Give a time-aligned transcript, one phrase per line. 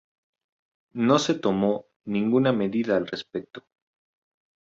[0.95, 3.67] No se tomó ninguna medida al respecto.